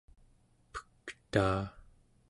pektaa 0.73 1.61